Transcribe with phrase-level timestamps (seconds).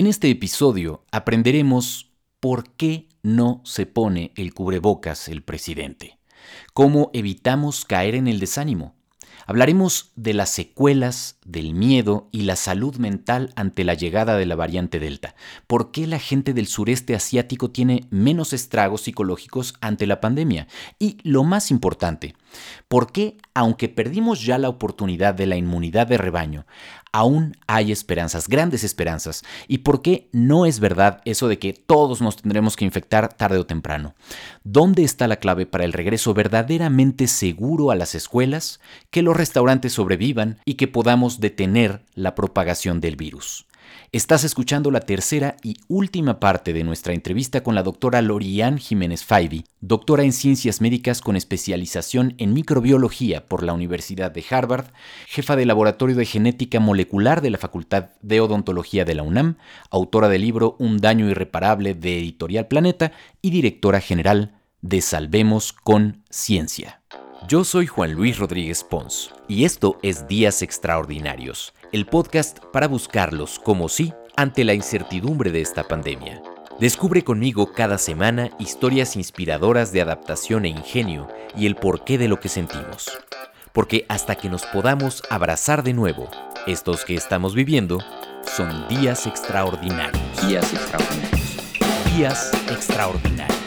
[0.00, 2.10] En este episodio aprenderemos
[2.40, 6.18] por qué no se pone el cubrebocas el presidente,
[6.72, 8.94] cómo evitamos caer en el desánimo,
[9.50, 14.54] Hablaremos de las secuelas, del miedo y la salud mental ante la llegada de la
[14.54, 15.34] variante Delta.
[15.66, 20.68] ¿Por qué la gente del sureste asiático tiene menos estragos psicológicos ante la pandemia?
[21.00, 22.36] Y lo más importante,
[22.86, 26.64] ¿por qué, aunque perdimos ya la oportunidad de la inmunidad de rebaño,
[27.12, 29.42] aún hay esperanzas, grandes esperanzas.
[29.68, 33.58] ¿Y por qué no es verdad eso de que todos nos tendremos que infectar tarde
[33.58, 34.14] o temprano?
[34.64, 39.92] ¿Dónde está la clave para el regreso verdaderamente seguro a las escuelas, que los restaurantes
[39.92, 43.66] sobrevivan y que podamos detener la propagación del virus?
[44.12, 49.24] Estás escuchando la tercera y última parte de nuestra entrevista con la doctora Lorian Jiménez
[49.24, 54.86] Faibi, doctora en ciencias médicas con especialización en microbiología por la Universidad de Harvard,
[55.28, 59.58] jefa de laboratorio de genética molecular de la Facultad de Odontología de la UNAM,
[59.90, 66.24] autora del libro Un daño irreparable de Editorial Planeta y directora general de Salvemos con
[66.30, 67.00] Ciencia.
[67.48, 73.58] Yo soy Juan Luis Rodríguez Pons y esto es Días Extraordinarios el podcast para buscarlos
[73.58, 76.40] como sí ante la incertidumbre de esta pandemia.
[76.78, 82.38] Descubre conmigo cada semana historias inspiradoras de adaptación e ingenio y el porqué de lo
[82.38, 83.10] que sentimos.
[83.72, 86.28] Porque hasta que nos podamos abrazar de nuevo,
[86.66, 87.98] estos que estamos viviendo
[88.44, 90.46] son días extraordinarios.
[90.46, 91.56] Días extraordinarios.
[92.16, 93.59] Días extraordinarios.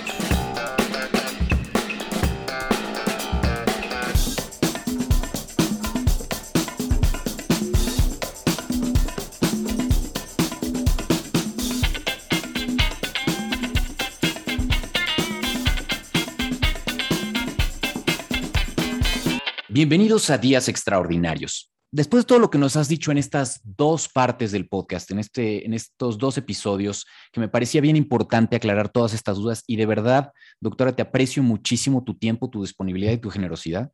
[19.73, 21.71] Bienvenidos a Días Extraordinarios.
[21.91, 25.17] Después de todo lo que nos has dicho en estas dos partes del podcast, en,
[25.17, 29.77] este, en estos dos episodios, que me parecía bien importante aclarar todas estas dudas y
[29.77, 33.91] de verdad, doctora, te aprecio muchísimo tu tiempo, tu disponibilidad y tu generosidad.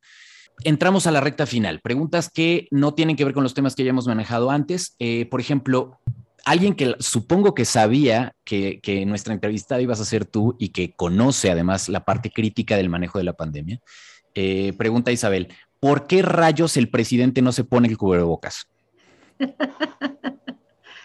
[0.64, 1.80] Entramos a la recta final.
[1.80, 4.96] Preguntas que no tienen que ver con los temas que ya hemos manejado antes.
[4.98, 5.98] Eh, por ejemplo,
[6.44, 10.92] alguien que supongo que sabía que, que nuestra entrevista ibas a ser tú y que
[10.92, 13.80] conoce además la parte crítica del manejo de la pandemia.
[14.34, 15.48] Eh, pregunta Isabel,
[15.80, 18.68] ¿por qué rayos el presidente no se pone el cubrebocas?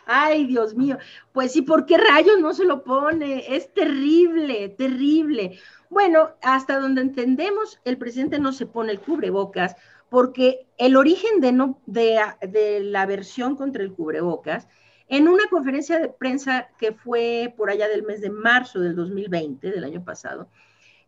[0.05, 0.97] Ay, Dios mío.
[1.31, 3.55] Pues sí, ¿por qué rayos no se lo pone?
[3.55, 5.57] Es terrible, terrible.
[5.89, 9.75] Bueno, hasta donde entendemos, el presidente no se pone el cubrebocas
[10.09, 14.67] porque el origen de, no, de, de la versión contra el cubrebocas,
[15.07, 19.71] en una conferencia de prensa que fue por allá del mes de marzo del 2020,
[19.71, 20.49] del año pasado,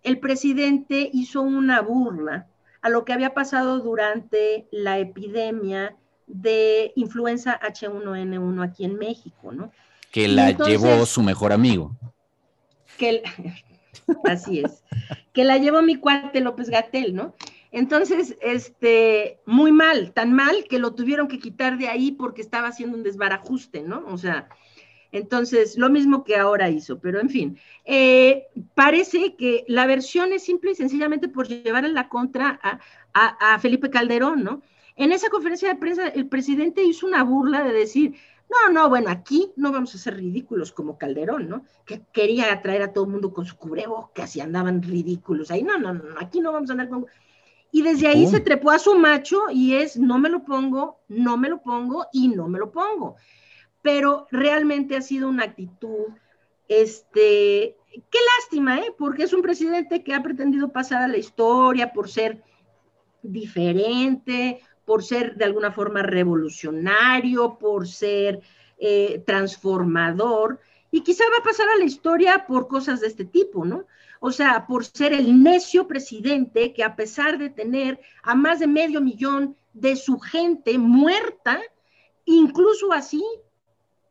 [0.03, 2.47] el presidente hizo una burla
[2.81, 5.95] a lo que había pasado durante la epidemia
[6.27, 9.71] de influenza H1N1 aquí en México, ¿no?
[10.11, 11.97] Que la llevó su mejor amigo.
[12.97, 13.23] Que
[14.25, 14.83] así es.
[15.33, 17.35] que la llevó mi cuate López Gatel, ¿no?
[17.71, 22.69] Entonces, este, muy mal, tan mal que lo tuvieron que quitar de ahí porque estaba
[22.69, 24.05] haciendo un desbarajuste, ¿no?
[24.07, 24.49] O sea,
[25.11, 30.43] entonces, lo mismo que ahora hizo, pero en fin, eh, parece que la versión es
[30.43, 32.59] simple y sencillamente por llevar en la contra
[33.13, 34.61] a, Felipe Calderón, ¿no?
[34.95, 38.15] En esa conferencia de prensa, el presidente hizo una burla de decir,
[38.49, 41.65] no, no, bueno, aquí no vamos a ser ridículos como Calderón, ¿no?
[41.85, 45.63] Que quería atraer a todo el mundo con su cubrebocas y andaban ridículos ahí.
[45.63, 47.05] No, no, no, aquí no vamos a andar con...
[47.71, 51.37] Y desde ahí se trepó a su macho y es, no me lo pongo, no
[51.37, 53.17] me lo pongo y no me lo pongo
[53.81, 56.07] pero realmente ha sido una actitud,
[56.67, 58.93] este, qué lástima, ¿eh?
[58.97, 62.43] porque es un presidente que ha pretendido pasar a la historia por ser
[63.21, 68.41] diferente, por ser de alguna forma revolucionario, por ser
[68.77, 70.59] eh, transformador,
[70.91, 73.85] y quizá va a pasar a la historia por cosas de este tipo, ¿no?
[74.19, 78.67] O sea, por ser el necio presidente que a pesar de tener a más de
[78.67, 81.59] medio millón de su gente muerta,
[82.25, 83.23] incluso así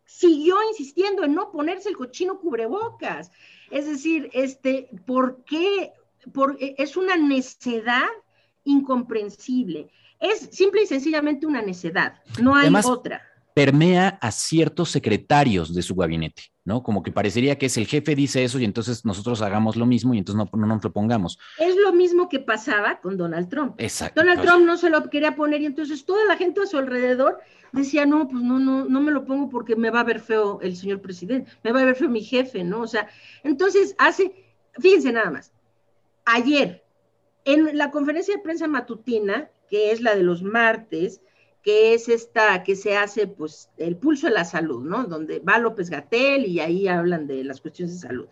[0.07, 3.31] siguió insistiendo en no ponerse el cochino cubrebocas.
[3.71, 5.93] Es decir, este, ¿por qué?
[6.59, 8.09] E, es una necedad
[8.65, 9.91] incomprensible.
[10.19, 13.21] Es simple y sencillamente una necedad, no hay otra.
[13.57, 16.83] Permea a ciertos secretarios de su gabinete, ¿no?
[16.83, 20.13] Como que parecería que es el jefe dice eso y entonces nosotros hagamos lo mismo
[20.13, 21.39] y entonces no, no nos lo pongamos.
[21.59, 23.77] Es lo mismo que pasaba con Donald Trump.
[23.79, 24.21] Exacto.
[24.21, 27.41] Donald Trump no se lo quería poner y entonces toda la gente a su alrededor
[27.73, 30.61] decía, no, pues no, no, no me lo pongo porque me va a ver feo
[30.61, 32.83] el señor presidente, me va a ver feo mi jefe, ¿no?
[32.83, 33.09] O sea,
[33.43, 34.35] entonces hace,
[34.79, 35.51] fíjense nada más,
[36.27, 36.85] ayer,
[37.47, 41.23] en la conferencia de prensa matutina, que es la de los martes,
[41.67, 45.03] que es esta que se hace, pues, el pulso de la salud, ¿no?
[45.03, 48.29] Donde va López Gatel y ahí hablan de las cuestiones de salud.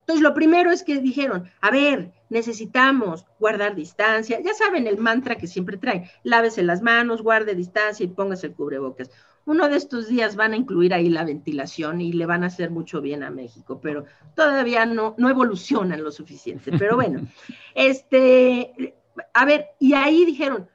[0.00, 4.40] Entonces, lo primero es que dijeron, a ver, necesitamos guardar distancia.
[4.40, 8.54] Ya saben el mantra que siempre traen, lávese las manos, guarde distancia y póngase el
[8.54, 9.10] cubrebocas.
[9.44, 12.70] Uno de estos días van a incluir ahí la ventilación y le van a hacer
[12.70, 16.72] mucho bien a México, pero todavía no, no evolucionan lo suficiente.
[16.78, 17.28] Pero bueno,
[17.74, 18.94] este,
[19.34, 20.70] a ver, y ahí dijeron,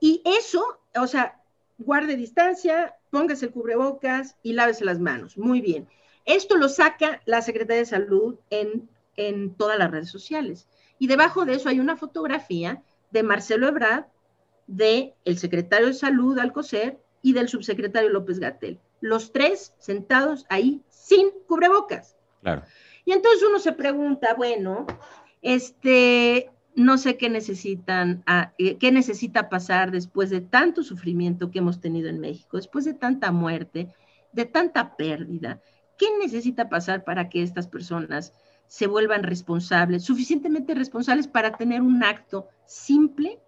[0.00, 1.38] y eso, o sea,
[1.82, 5.36] guarde distancia, póngase el cubrebocas y lávese las manos.
[5.36, 5.88] Muy bien.
[6.24, 10.68] Esto lo saca la Secretaría de Salud en, en todas las redes sociales.
[10.98, 14.06] Y debajo de eso hay una fotografía de Marcelo Ebrard,
[14.66, 18.80] del el secretario de Salud, Alcocer, y del subsecretario López Gatel.
[19.00, 22.16] Los tres sentados ahí sin cubrebocas.
[22.40, 22.62] Claro.
[23.04, 24.86] Y entonces uno se pregunta, bueno,
[25.40, 31.58] este, no sé qué necesitan, ah, eh, qué necesita pasar después de tanto sufrimiento que
[31.58, 33.88] hemos tenido en México, después de tanta muerte,
[34.32, 35.60] de tanta pérdida.
[35.98, 38.32] ¿Qué necesita pasar para que estas personas
[38.66, 43.38] se vuelvan responsables, suficientemente responsables para tener un acto simple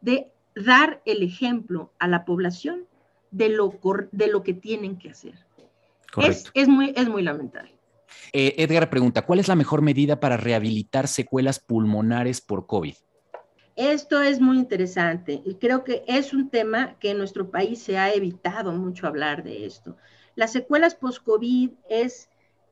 [0.00, 2.86] de dar el ejemplo a la población
[3.30, 3.78] de lo,
[4.10, 5.34] de lo que tienen que hacer?
[6.16, 7.74] Es, es, muy, es muy lamentable.
[8.32, 12.94] Eh, Edgar pregunta, ¿cuál es la mejor medida para rehabilitar secuelas pulmonares por COVID?
[13.76, 17.98] Esto es muy interesante y creo que es un tema que en nuestro país se
[17.98, 19.96] ha evitado mucho hablar de esto.
[20.36, 22.28] Las secuelas post-COVID es,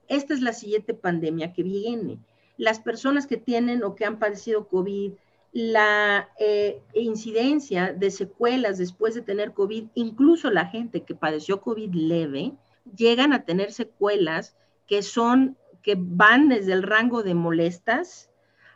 [0.09, 2.19] esta es la siguiente pandemia que viene.
[2.57, 5.13] Las personas que tienen o que han padecido COVID,
[5.53, 11.93] la eh, incidencia de secuelas después de tener COVID, incluso la gente que padeció COVID
[11.93, 12.53] leve,
[12.97, 14.57] llegan a tener secuelas
[14.87, 18.31] que son, que van desde el rango de molestas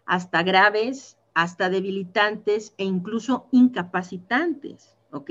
[0.05, 5.31] hasta graves, hasta debilitantes e incluso incapacitantes, ¿ok?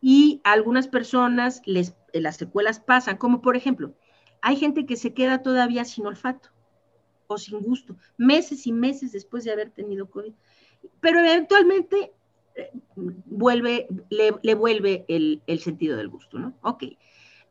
[0.00, 3.94] Y algunas personas les, las secuelas pasan, como por ejemplo,
[4.42, 6.48] hay gente que se queda todavía sin olfato
[7.26, 10.32] o sin gusto, meses y meses después de haber tenido COVID,
[11.00, 12.12] pero eventualmente
[12.56, 16.54] eh, vuelve, le, vuelve el, el, sentido del gusto, ¿no?
[16.62, 16.84] Ok.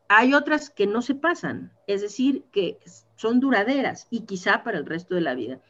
[0.10, 2.80] Hay otras que no se pasan, es decir, que
[3.16, 5.62] son duraderas y quizá para el resto de la vida.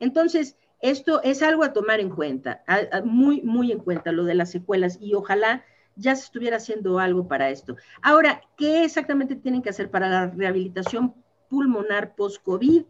[0.00, 2.62] Entonces, esto es algo a tomar en cuenta,
[3.04, 5.64] muy, muy en cuenta lo de las secuelas y ojalá
[5.94, 7.76] ya se estuviera haciendo algo para esto.
[8.02, 11.14] Ahora, ¿qué exactamente tienen que hacer para la rehabilitación
[11.48, 12.84] pulmonar post-COVID?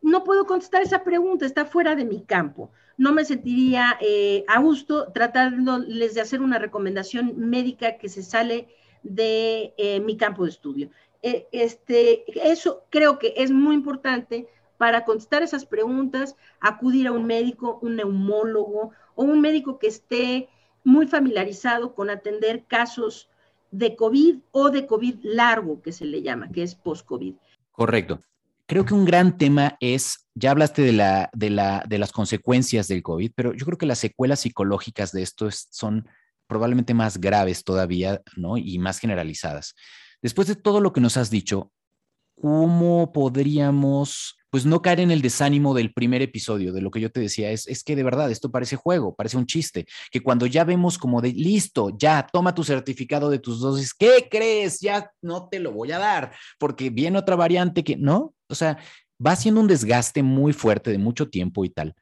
[0.00, 2.70] No puedo contestar esa pregunta, está fuera de mi campo.
[2.96, 8.68] No me sentiría eh, a gusto tratándoles de hacer una recomendación médica que se sale
[9.02, 10.90] de eh, mi campo de estudio.
[11.22, 17.26] Eh, este, eso creo que es muy importante para contestar esas preguntas, acudir a un
[17.26, 20.48] médico, un neumólogo o un médico que esté
[20.84, 23.28] muy familiarizado con atender casos
[23.70, 27.34] de COVID o de COVID largo, que se le llama, que es post-COVID.
[27.72, 28.20] Correcto.
[28.66, 32.88] Creo que un gran tema es, ya hablaste de, la, de, la, de las consecuencias
[32.88, 36.08] del COVID, pero yo creo que las secuelas psicológicas de esto son
[36.46, 38.56] probablemente más graves todavía, ¿no?
[38.56, 39.74] Y más generalizadas.
[40.22, 41.72] Después de todo lo que nos has dicho,
[42.40, 46.72] ¿cómo podríamos, pues, no caer en el desánimo del primer episodio?
[46.72, 49.36] De lo que yo te decía, es, es que de verdad esto parece juego, parece
[49.36, 53.60] un chiste, que cuando ya vemos como de, listo, ya, toma tu certificado de tus
[53.60, 54.80] dosis, ¿qué crees?
[54.80, 58.34] Ya no te lo voy a dar, porque viene otra variante que, ¿no?
[58.48, 58.78] O sea,
[59.24, 61.94] va siendo un desgaste muy fuerte de mucho tiempo y tal.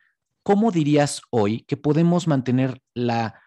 [0.42, 3.40] ¿Cómo dirías hoy que podemos mantener la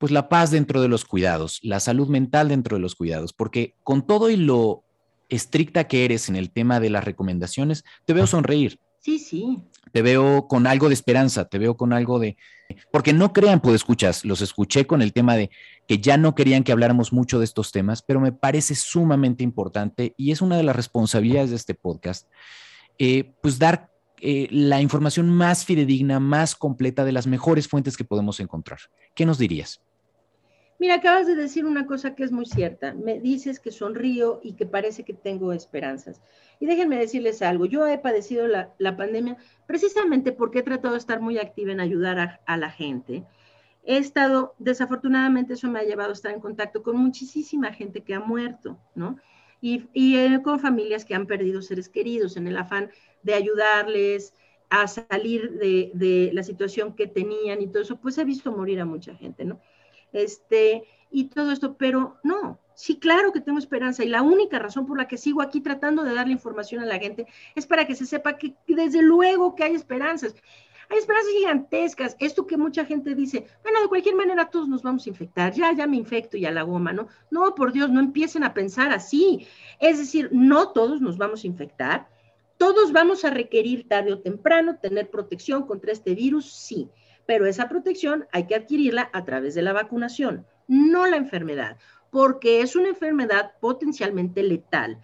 [0.00, 3.74] pues la paz dentro de los cuidados, la salud mental dentro de los cuidados, porque
[3.82, 4.82] con todo y lo
[5.28, 8.80] estricta que eres en el tema de las recomendaciones, te veo sonreír.
[9.00, 9.58] Sí, sí.
[9.92, 12.38] Te veo con algo de esperanza, te veo con algo de...
[12.90, 15.50] Porque no crean, pues escuchas, los escuché con el tema de
[15.86, 20.14] que ya no querían que habláramos mucho de estos temas, pero me parece sumamente importante
[20.16, 22.26] y es una de las responsabilidades de este podcast,
[22.98, 23.90] eh, pues dar
[24.22, 28.78] eh, la información más fidedigna, más completa de las mejores fuentes que podemos encontrar.
[29.14, 29.82] ¿Qué nos dirías?
[30.80, 32.94] Mira, acabas de decir una cosa que es muy cierta.
[32.94, 36.22] Me dices que sonrío y que parece que tengo esperanzas.
[36.58, 37.66] Y déjenme decirles algo.
[37.66, 42.40] Yo he padecido la, pandemia precisamente porque he tratado de estar muy activa en ayudar
[42.46, 43.26] a, la gente.
[43.84, 48.14] He estado, desafortunadamente, eso me ha llevado a estar en contacto con muchísima gente que
[48.14, 49.18] ha muerto, ¿no?
[49.60, 52.90] Y, eh, con familias que han perdido seres queridos en el afán
[53.22, 54.34] de ayudarles
[54.70, 58.80] a salir de, de la situación que tenían y todo eso, pues he visto morir
[58.80, 59.60] a mucha gente, ¿no?
[60.12, 64.86] Este, y todo esto, pero no, sí, claro que tengo esperanza y la única razón
[64.86, 67.94] por la que sigo aquí tratando de darle información a la gente es para que
[67.94, 70.34] se sepa que desde luego que hay esperanzas.
[70.88, 72.16] hay esperanzas gigantescas.
[72.18, 75.72] Esto que mucha gente dice, bueno, de cualquier manera todos nos vamos a infectar, ya,
[75.72, 77.08] ya me infecto y a la goma, ¿no?
[77.30, 79.46] No, por Dios, no empiecen a pensar así.
[79.78, 82.08] Es decir, no todos nos vamos a infectar,
[82.56, 86.90] todos vamos a requerir tarde o temprano tener protección contra este virus, sí,
[87.30, 91.76] pero esa protección hay que adquirirla a través de la vacunación, no la enfermedad,
[92.10, 94.98] porque es una enfermedad potencialmente letal.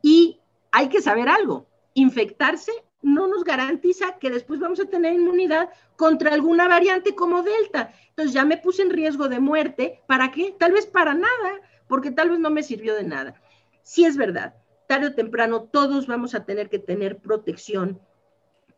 [0.00, 0.40] y
[0.72, 6.32] hay que saber algo, infectarse no nos garantiza que después vamos a tener inmunidad contra
[6.32, 7.92] alguna variante como Delta.
[8.08, 10.00] Entonces ya me puse en riesgo de muerte.
[10.06, 10.56] ¿Para qué?
[10.58, 13.34] Tal vez para nada, porque tal vez no me sirvió de nada.
[13.82, 14.54] Sí es verdad,
[14.88, 18.00] tarde o temprano todos vamos a tener que tener protección,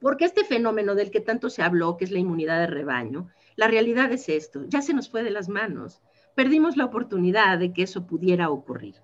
[0.01, 3.69] porque este fenómeno del que tanto se habló, que es la inmunidad de rebaño, la
[3.69, 6.01] realidad es esto, ya se nos fue de las manos.
[6.35, 8.97] Perdimos la oportunidad de que eso pudiera ocurrir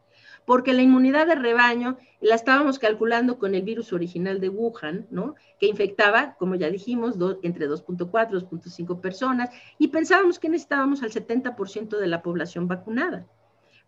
[0.44, 5.34] porque la inmunidad de rebaño la estábamos calculando con el virus original de Wuhan, ¿no?
[5.58, 11.10] Que infectaba, como ya dijimos, entre 2.4 y 2.5 personas, y pensábamos que necesitábamos al
[11.10, 13.26] 70% de la población vacunada.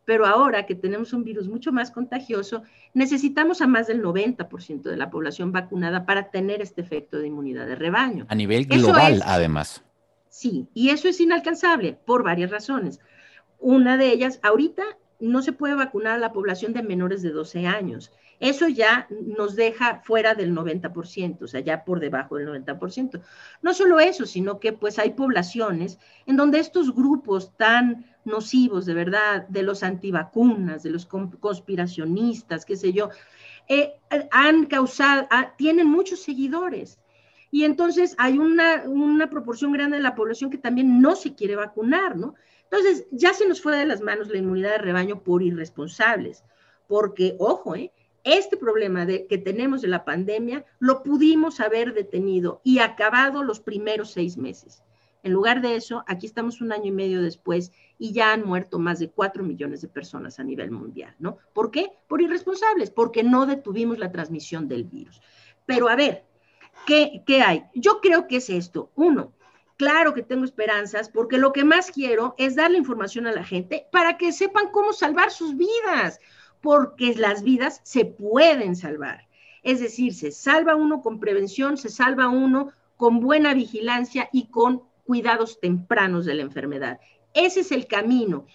[0.07, 2.63] Pero ahora que tenemos un virus mucho más contagioso,
[2.95, 7.67] necesitamos a más del 90% de la población vacunada para tener este efecto de inmunidad
[7.67, 8.25] de rebaño.
[8.31, 9.85] A nivel global, además.
[10.31, 13.01] Sí, y eso es inalcanzable por varias razones.
[13.59, 14.85] Una de ellas, ahorita
[15.19, 18.13] no se puede vacunar a la población de menores de 12 años.
[18.39, 23.23] Eso ya nos deja fuera del 90%, o sea, ya por debajo del 90%.
[23.63, 28.95] No solo eso, sino que pues hay poblaciones en donde estos grupos tan nocivos, de
[28.95, 33.11] verdad, de los antivacunas, de los conspiracionistas, qué sé yo,
[33.69, 33.95] eh,
[34.31, 36.99] han causado, ah, tienen muchos seguidores.
[37.51, 41.57] Y entonces hay una, una proporción grande de la población que también no se quiere
[41.57, 42.35] vacunar, ¿no?
[42.65, 46.45] Entonces, ya se nos fue de las manos la inmunidad de rebaño por irresponsables,
[46.89, 47.93] porque, ojo, ¿eh?
[48.25, 53.61] este problema de, que tenemos de la pandemia lo pudimos haber detenido y acabado los
[53.61, 54.83] primeros seis meses.
[55.27, 58.79] En lugar de eso, aquí estamos un año y medio después y ya han muerto
[58.79, 61.39] más de cuatro millones de personas a nivel mundial, ¿no?
[61.53, 61.91] ¿Por qué?
[62.07, 65.21] Por irresponsables, porque no detuvimos la transmisión del virus.
[65.67, 66.23] Pero a ver,
[66.87, 67.65] ¿qué, qué hay?
[67.75, 68.93] Yo creo que es esto.
[68.95, 69.33] Uno,
[69.77, 73.89] Claro que tengo esperanzas porque lo que más quiero es darle información a la gente
[73.91, 76.21] para que sepan cómo salvar sus vidas,
[76.63, 79.27] porque las vidas se pueden salvar.
[79.65, 84.83] Es decir, se salva uno con prevención, se salva uno con buena vigilancia y con
[85.07, 87.01] cuidados tempranos de la enfermedad.
[87.33, 88.47] Ese es el camino.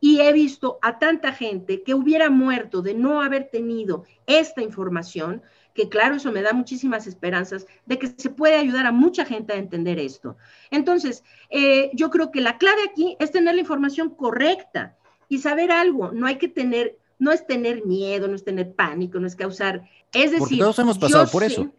[0.00, 5.42] Y he visto a tanta gente que hubiera muerto de no haber tenido esta información,
[5.74, 9.52] que claro, eso me da muchísimas esperanzas de que se puede ayudar a mucha gente
[9.52, 10.36] a entender esto.
[10.70, 14.96] Entonces, eh, yo creo que la clave aquí es tener la información correcta
[15.28, 16.12] y saber algo.
[16.12, 19.82] No hay que tener, no es tener miedo, no es tener pánico, no es causar.
[20.12, 21.72] Es decir, Porque todos hemos pasado por eso.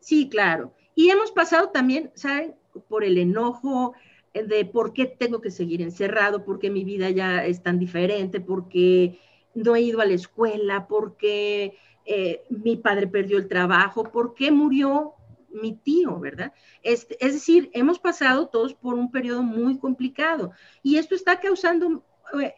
[0.00, 0.72] Sí, claro.
[0.94, 2.54] Y hemos pasado también, ¿saben?
[2.88, 3.94] Por el enojo
[4.32, 8.40] de por qué tengo que seguir encerrado, por qué mi vida ya es tan diferente,
[8.40, 9.18] porque
[9.54, 14.50] no he ido a la escuela, porque eh, mi padre perdió el trabajo, ¿por qué
[14.50, 15.14] murió
[15.50, 16.52] mi tío, verdad?
[16.82, 22.04] Es, es, decir, hemos pasado todos por un periodo muy complicado y esto está causando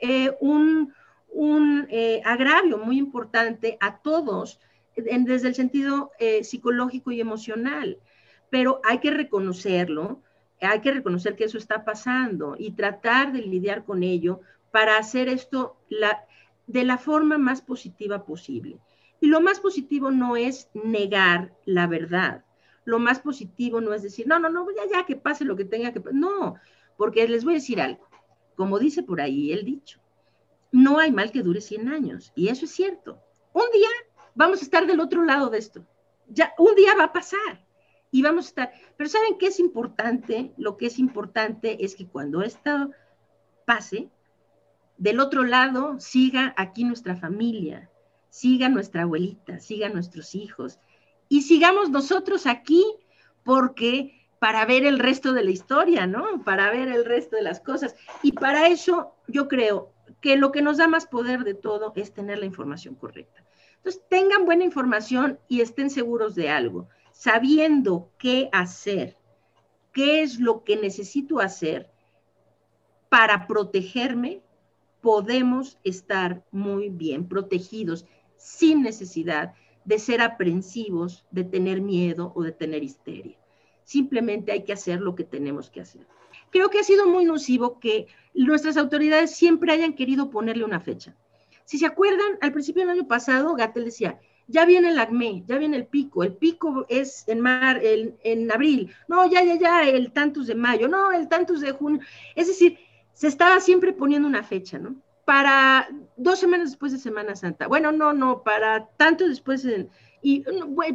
[0.00, 0.92] eh, un,
[1.28, 4.60] un eh, agravio muy importante a todos
[4.94, 6.10] desde el sentido
[6.42, 7.98] psicológico y emocional,
[8.52, 10.20] pero hay que reconocerlo,
[10.60, 15.30] hay que reconocer que eso está pasando y tratar de lidiar con ello para hacer
[15.30, 16.26] esto la,
[16.66, 18.78] de la forma más positiva posible.
[19.20, 22.44] Y lo más positivo no es negar la verdad.
[22.84, 25.64] Lo más positivo no es decir, no, no, no, ya, ya, que pase lo que
[25.64, 26.18] tenga que pasar.
[26.18, 26.56] No,
[26.98, 28.06] porque les voy a decir algo.
[28.54, 29.98] Como dice por ahí el dicho,
[30.72, 32.32] no hay mal que dure 100 años.
[32.34, 33.18] Y eso es cierto.
[33.54, 33.88] Un día
[34.34, 35.86] vamos a estar del otro lado de esto.
[36.28, 37.71] Ya, un día va a pasar
[38.12, 38.72] y vamos a estar.
[38.96, 40.52] Pero ¿saben qué es importante?
[40.56, 42.90] Lo que es importante es que cuando esto
[43.66, 44.10] pase,
[44.98, 47.90] del otro lado siga aquí nuestra familia,
[48.28, 50.78] siga nuestra abuelita, siga nuestros hijos
[51.28, 52.84] y sigamos nosotros aquí
[53.42, 56.42] porque para ver el resto de la historia, ¿no?
[56.44, 57.94] Para ver el resto de las cosas.
[58.22, 62.12] Y para eso yo creo que lo que nos da más poder de todo es
[62.12, 63.44] tener la información correcta.
[63.76, 69.16] Entonces, tengan buena información y estén seguros de algo, sabiendo qué hacer,
[69.92, 71.90] qué es lo que necesito hacer
[73.08, 74.42] para protegerme,
[75.00, 79.54] podemos estar muy bien protegidos sin necesidad
[79.84, 83.36] de ser aprensivos, de tener miedo o de tener histeria.
[83.84, 86.06] Simplemente hay que hacer lo que tenemos que hacer.
[86.50, 91.16] Creo que ha sido muy nocivo que nuestras autoridades siempre hayan querido ponerle una fecha.
[91.64, 95.58] Si se acuerdan, al principio del año pasado, Gatel decía, ya viene el acme, ya
[95.58, 100.12] viene el pico, el pico es en mar, en abril, no, ya, ya, ya, el
[100.12, 102.00] tantos de mayo, no, el tantos de junio.
[102.34, 102.78] Es decir,
[103.12, 104.96] se estaba siempre poniendo una fecha, ¿no?
[105.24, 107.68] Para dos semanas después de Semana Santa.
[107.68, 109.66] Bueno, no, no, para tanto después,
[110.20, 110.44] y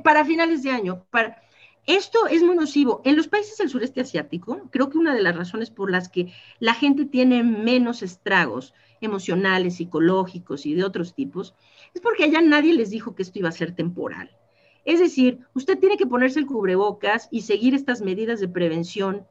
[0.04, 1.06] para finales de año.
[1.10, 1.42] Para,
[1.88, 3.02] esto es muy nocivo.
[3.06, 6.34] En los países del sureste asiático, creo que una de las razones por las que
[6.60, 11.56] la gente tiene menos estragos emocionales, psicológicos y de otros tipos,
[11.94, 14.36] es porque allá nadie les dijo que esto iba a ser temporal.
[14.86, 19.26] Es decir, usted tiene que ponerse el cubrebocas y seguir estas medidas de prevención,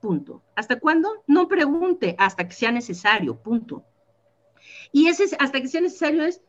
[0.00, 0.42] punto.
[0.54, 1.24] ¿Hasta cuándo?
[1.26, 3.84] No pregunte, hasta que sea necesario, punto.
[4.92, 6.42] Y ese hasta que sea necesario es,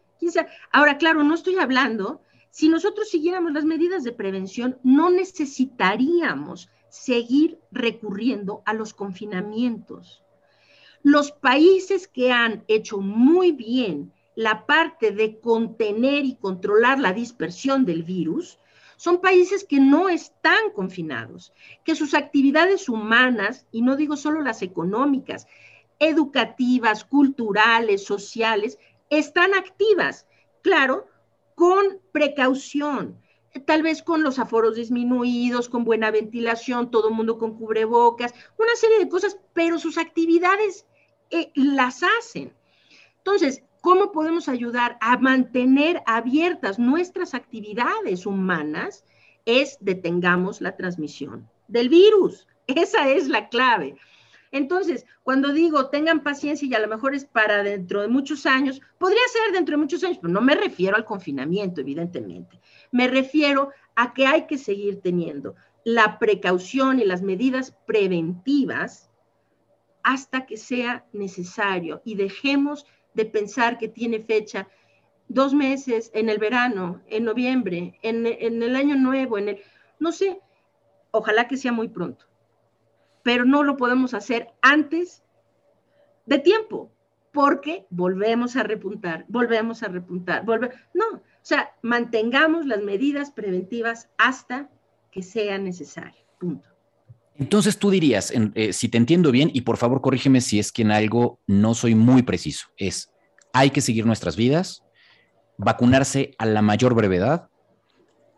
[0.71, 2.21] Ahora, claro, no estoy hablando,
[2.53, 10.21] si nosotros siguiéramos las medidas de prevención, no necesitaríamos seguir recurriendo a los confinamientos.
[11.01, 17.85] Los países que han hecho muy bien la parte de contener y controlar la dispersión
[17.85, 18.59] del virus
[18.97, 24.61] son países que no están confinados, que sus actividades humanas, y no digo solo las
[24.61, 25.47] económicas,
[25.97, 28.77] educativas, culturales, sociales,
[29.09, 30.27] están activas,
[30.61, 31.07] claro,
[31.55, 33.19] con precaución,
[33.65, 38.75] tal vez con los aforos disminuidos, con buena ventilación, todo el mundo con cubrebocas, una
[38.75, 40.85] serie de cosas, pero sus actividades
[41.29, 42.53] eh, las hacen.
[43.17, 49.05] Entonces, ¿cómo podemos ayudar a mantener abiertas nuestras actividades humanas?
[49.45, 52.47] Es detengamos la transmisión del virus.
[52.67, 53.97] Esa es la clave.
[54.53, 58.79] Entonces, cuando digo tengan paciencia y a lo mejor es para dentro de muchos años,
[58.99, 62.61] podría ser dentro de muchos años, pero no me refiero al confinamiento, evidentemente.
[62.91, 69.09] Me refiero a que hay que seguir teniendo la precaución y las medidas preventivas
[70.03, 74.67] hasta que sea necesario y dejemos de pensar que tiene fecha
[75.27, 79.61] dos meses en el verano, en noviembre, en, en el año nuevo, en el,
[79.97, 80.39] no sé,
[81.09, 82.27] ojalá que sea muy pronto
[83.23, 85.23] pero no lo podemos hacer antes
[86.25, 86.91] de tiempo,
[87.31, 94.09] porque volvemos a repuntar, volvemos a repuntar, volve no, o sea, mantengamos las medidas preventivas
[94.17, 94.69] hasta
[95.11, 96.69] que sea necesario, punto.
[97.35, 100.83] Entonces tú dirías, eh, si te entiendo bien, y por favor corrígeme si es que
[100.83, 103.11] en algo no soy muy preciso, es,
[103.53, 104.83] hay que seguir nuestras vidas,
[105.57, 107.49] vacunarse a la mayor brevedad,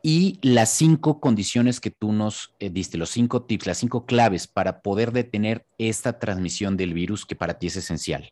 [0.08, 4.46] y las cinco condiciones que tú nos eh, diste, los cinco tips, las cinco claves
[4.46, 8.32] para poder detener esta transmisión del virus que para ti es esencial.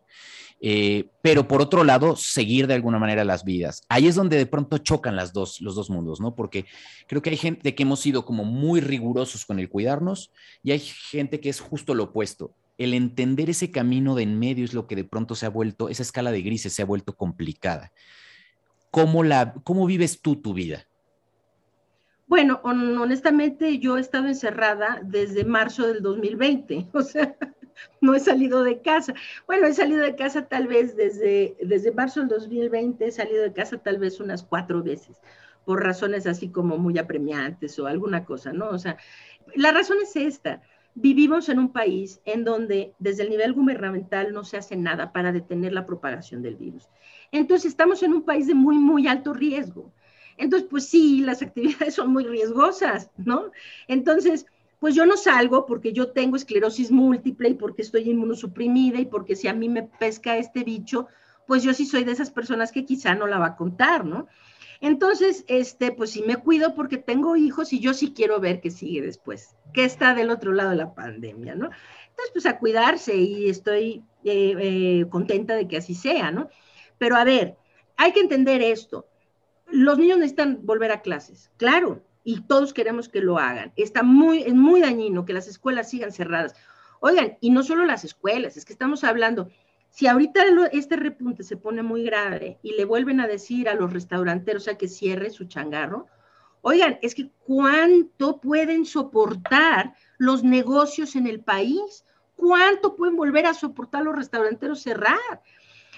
[0.61, 3.81] Eh, pero por otro lado, seguir de alguna manera las vidas.
[3.89, 6.35] Ahí es donde de pronto chocan las dos, los dos mundos, ¿no?
[6.35, 6.67] Porque
[7.07, 10.31] creo que hay gente que hemos sido como muy rigurosos con el cuidarnos
[10.61, 12.53] y hay gente que es justo lo opuesto.
[12.77, 15.89] El entender ese camino de en medio es lo que de pronto se ha vuelto,
[15.89, 17.91] esa escala de grises se ha vuelto complicada.
[18.91, 20.85] ¿Cómo, la, cómo vives tú tu vida?
[22.33, 27.37] Bueno, honestamente yo he estado encerrada desde marzo del 2020, o sea,
[28.01, 29.13] no he salido de casa.
[29.45, 33.53] Bueno, he salido de casa tal vez desde, desde marzo del 2020, he salido de
[33.53, 35.21] casa tal vez unas cuatro veces,
[35.63, 38.69] por razones así como muy apremiantes o alguna cosa, ¿no?
[38.69, 38.97] O sea,
[39.53, 40.63] la razón es esta.
[40.95, 45.31] Vivimos en un país en donde desde el nivel gubernamental no se hace nada para
[45.31, 46.89] detener la propagación del virus.
[47.31, 49.93] Entonces estamos en un país de muy, muy alto riesgo.
[50.37, 53.51] Entonces, pues sí, las actividades son muy riesgosas, ¿no?
[53.87, 54.45] Entonces,
[54.79, 59.35] pues yo no salgo porque yo tengo esclerosis múltiple y porque estoy inmunosuprimida y porque
[59.35, 61.07] si a mí me pesca este bicho,
[61.47, 64.27] pues yo sí soy de esas personas que quizá no la va a contar, ¿no?
[64.81, 68.69] Entonces, este, pues sí me cuido porque tengo hijos y yo sí quiero ver qué
[68.69, 71.69] sigue después, qué está del otro lado de la pandemia, ¿no?
[72.09, 76.49] Entonces, pues a cuidarse y estoy eh, eh, contenta de que así sea, ¿no?
[76.97, 77.55] Pero a ver,
[77.95, 79.07] hay que entender esto
[79.67, 83.73] los niños necesitan volver a clases, claro, y todos queremos que lo hagan.
[83.75, 86.55] Está muy, es muy dañino que las escuelas sigan cerradas.
[86.99, 89.49] Oigan, y no solo las escuelas, es que estamos hablando,
[89.89, 93.93] si ahorita este repunte se pone muy grave y le vuelven a decir a los
[93.93, 96.07] restauranteros a que cierre su changarro,
[96.61, 103.53] oigan, es que cuánto pueden soportar los negocios en el país, cuánto pueden volver a
[103.53, 105.43] soportar los restauranteros cerrar.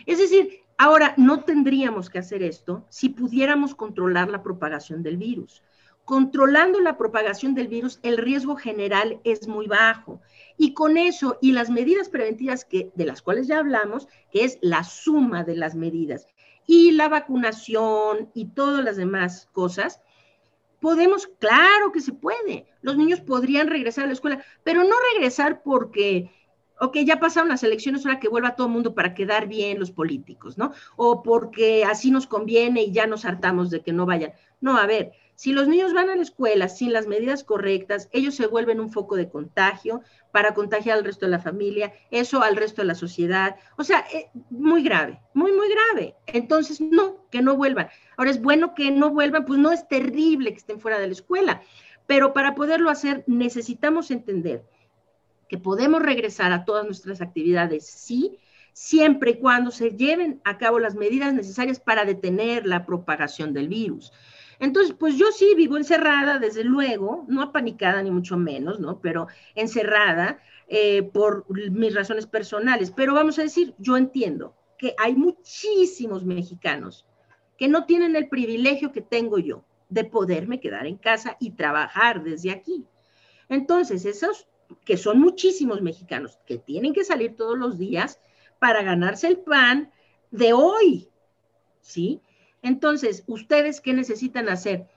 [0.05, 5.63] Es decir, Ahora, no tendríamos que hacer esto si pudiéramos controlar la propagación del virus.
[6.03, 10.21] Controlando la propagación del virus, el riesgo general es muy bajo.
[10.57, 14.59] Y con eso y las medidas preventivas que, de las cuales ya hablamos, que es
[14.61, 16.27] la suma de las medidas,
[16.67, 20.01] y la vacunación y todas las demás cosas,
[20.79, 22.67] podemos, claro que se puede.
[22.81, 26.31] Los niños podrían regresar a la escuela, pero no regresar porque
[26.79, 29.91] ok, ya pasaron las elecciones, ahora que vuelva todo el mundo para quedar bien los
[29.91, 30.73] políticos, ¿no?
[30.95, 34.33] O porque así nos conviene y ya nos hartamos de que no vayan.
[34.61, 38.35] No, a ver, si los niños van a la escuela sin las medidas correctas, ellos
[38.35, 42.55] se vuelven un foco de contagio para contagiar al resto de la familia, eso al
[42.55, 43.57] resto de la sociedad.
[43.77, 46.15] O sea, eh, muy grave, muy, muy grave.
[46.25, 47.89] Entonces, no, que no vuelvan.
[48.17, 51.13] Ahora es bueno que no vuelvan, pues no es terrible que estén fuera de la
[51.13, 51.61] escuela,
[52.07, 54.65] pero para poderlo hacer necesitamos entender
[55.47, 58.39] que podemos regresar a todas nuestras actividades, sí,
[58.73, 63.69] siempre y cuando se lleven a cabo las medidas necesarias para detener la propagación del
[63.69, 64.11] virus.
[64.59, 68.99] Entonces, pues yo sí vivo encerrada, desde luego, no apanicada ni mucho menos, ¿no?
[69.01, 72.91] Pero encerrada eh, por mis razones personales.
[72.91, 77.05] Pero vamos a decir, yo entiendo que hay muchísimos mexicanos
[77.57, 82.23] que no tienen el privilegio que tengo yo de poderme quedar en casa y trabajar
[82.23, 82.85] desde aquí.
[83.47, 84.47] Entonces, esos
[84.83, 88.19] que son muchísimos mexicanos que tienen que salir todos los días
[88.59, 89.91] para ganarse el pan
[90.31, 91.09] de hoy,
[91.81, 92.21] ¿sí?
[92.61, 94.87] Entonces, ¿ustedes qué necesitan hacer?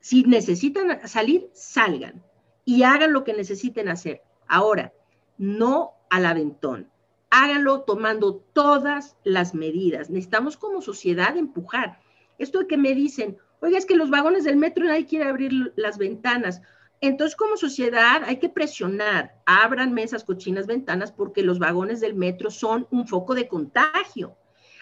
[0.00, 2.22] Si necesitan salir, salgan
[2.64, 4.22] y hagan lo que necesiten hacer.
[4.46, 4.92] Ahora,
[5.36, 6.88] no al aventón.
[7.30, 10.10] Háganlo tomando todas las medidas.
[10.10, 12.00] Necesitamos como sociedad empujar.
[12.38, 15.72] Esto de que me dicen, oiga, es que los vagones del metro nadie quiere abrir
[15.76, 16.62] las ventanas.
[17.00, 22.50] Entonces, como sociedad, hay que presionar, abran mesas, cochinas, ventanas, porque los vagones del metro
[22.50, 24.36] son un foco de contagio,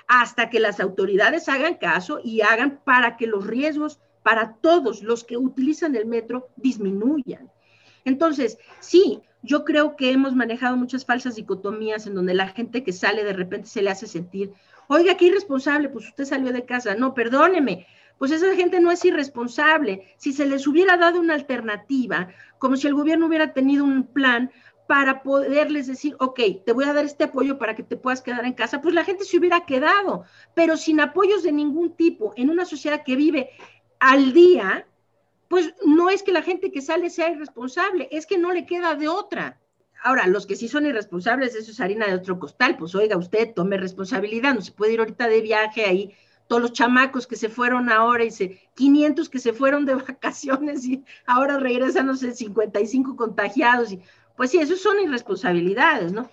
[0.09, 5.25] hasta que las autoridades hagan caso y hagan para que los riesgos para todos los
[5.25, 7.51] que utilizan el metro disminuyan.
[8.05, 12.93] Entonces, sí, yo creo que hemos manejado muchas falsas dicotomías en donde la gente que
[12.93, 14.53] sale de repente se le hace sentir,
[14.89, 16.95] oiga, qué irresponsable, pues usted salió de casa.
[16.95, 17.87] No, perdóneme,
[18.19, 20.15] pues esa gente no es irresponsable.
[20.17, 24.51] Si se les hubiera dado una alternativa, como si el gobierno hubiera tenido un plan
[24.87, 28.45] para poderles decir, ok, te voy a dar este apoyo para que te puedas quedar
[28.45, 30.25] en casa, pues la gente se hubiera quedado,
[30.55, 33.51] pero sin apoyos de ningún tipo, en una sociedad que vive
[33.99, 34.87] al día,
[35.49, 38.95] pues no es que la gente que sale sea irresponsable, es que no le queda
[38.95, 39.61] de otra.
[40.05, 43.55] Ahora, los que sí son irresponsables, eso es harina de otro costal, pues oiga, usted
[43.55, 46.15] tome responsabilidad, no se puede ir ahorita de viaje ahí
[46.47, 50.85] todos los chamacos que se fueron ahora y se, 500 que se fueron de vacaciones
[50.85, 53.93] y ahora regresan, no sé, 55 contagiados.
[53.93, 54.01] Y,
[54.37, 56.29] pues sí, eso son irresponsabilidades, ¿no?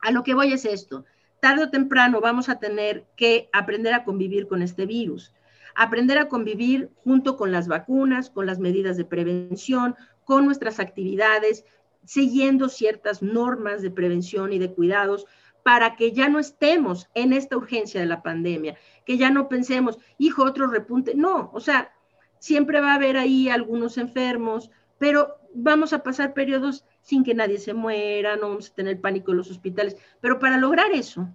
[0.00, 1.04] A lo que voy es esto.
[1.40, 5.32] Tarde o temprano vamos a tener que aprender a convivir con este virus,
[5.74, 11.64] aprender a convivir junto con las vacunas, con las medidas de prevención, con nuestras actividades,
[12.04, 15.26] siguiendo ciertas normas de prevención y de cuidados
[15.68, 19.98] para que ya no estemos en esta urgencia de la pandemia, que ya no pensemos,
[20.16, 21.14] hijo, otro repunte.
[21.14, 21.92] No, o sea,
[22.38, 27.58] siempre va a haber ahí algunos enfermos, pero vamos a pasar periodos sin que nadie
[27.58, 29.98] se muera, no vamos a tener pánico en los hospitales.
[30.22, 31.28] Pero para lograr eso,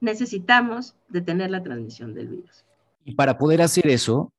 [0.00, 2.64] necesitamos detener la transmisión del virus.
[3.04, 4.32] Y para poder hacer eso,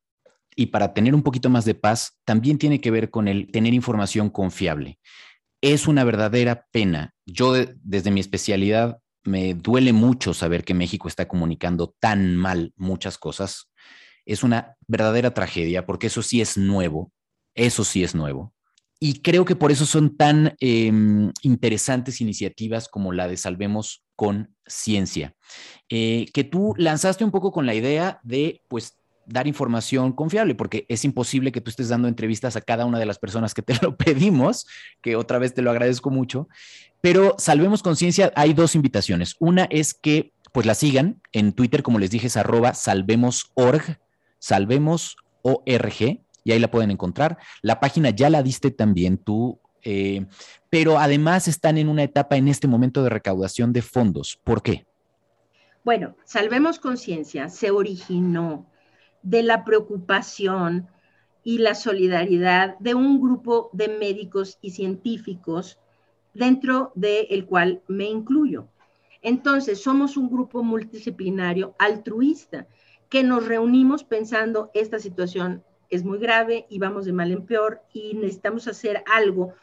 [0.53, 3.73] y para tener un poquito más de paz, también tiene que ver con el tener
[3.73, 4.99] información confiable.
[5.61, 7.13] Es una verdadera pena.
[7.25, 13.17] Yo desde mi especialidad me duele mucho saber que México está comunicando tan mal muchas
[13.17, 13.71] cosas.
[14.25, 17.11] Es una verdadera tragedia porque eso sí es nuevo,
[17.55, 18.53] eso sí es nuevo.
[18.99, 24.55] Y creo que por eso son tan em, interesantes iniciativas como la de Salvemos con
[24.65, 25.35] Ciencia,
[25.89, 30.85] eh, que tú lanzaste un poco con la idea de, pues, dar información confiable, porque
[30.87, 33.73] es imposible que tú estés dando entrevistas a cada una de las personas que te
[33.81, 34.65] lo pedimos,
[35.01, 36.47] que otra vez te lo agradezco mucho,
[37.03, 39.35] pero Salvemos Conciencia, hay dos invitaciones.
[39.41, 43.99] Una es que pues la sigan en Twitter, como les dije, es arroba salvemosorg,
[44.39, 45.17] salvemosorg,
[46.45, 47.39] y ahí la pueden encontrar.
[47.61, 50.27] La página ya la diste también tú, eh,
[50.69, 54.39] pero además están en una etapa en este momento de recaudación de fondos.
[54.41, 54.85] ¿Por qué?
[55.83, 58.71] Bueno, Salvemos Conciencia se originó
[59.23, 60.87] de la preocupación
[61.43, 65.79] y la solidaridad de un grupo de médicos y científicos
[66.33, 68.67] dentro del cual me incluyo.
[69.21, 72.67] Entonces, somos un grupo multidisciplinario altruista
[73.09, 77.81] que nos reunimos pensando esta situación es muy grave y vamos de mal en peor
[77.93, 79.53] y necesitamos hacer algo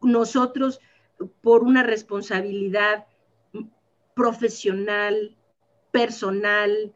[0.00, 0.80] nosotros
[1.42, 3.06] por una responsabilidad
[4.14, 5.36] profesional,
[5.90, 6.94] personal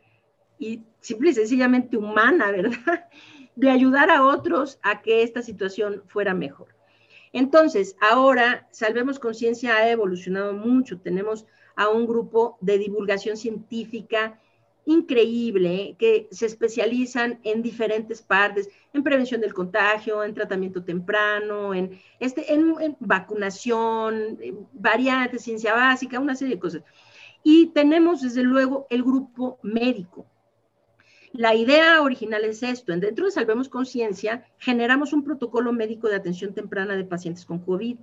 [0.58, 3.08] y simple y sencillamente humana, ¿verdad?
[3.56, 6.73] De ayudar a otros a que esta situación fuera mejor.
[7.34, 11.00] Entonces, ahora Salvemos Conciencia ha evolucionado mucho.
[11.00, 14.40] Tenemos a un grupo de divulgación científica
[14.86, 21.98] increíble que se especializan en diferentes partes, en prevención del contagio, en tratamiento temprano, en,
[22.20, 24.38] este, en, vacunación,
[24.72, 26.82] variantes, ciencia básica, una serie de cosas.
[27.42, 30.24] Y tenemos, desde luego, el grupo médico.
[31.34, 36.54] La idea original es esto, dentro de Salvemos Conciencia generamos un protocolo médico de atención
[36.54, 37.98] temprana de pacientes con COVID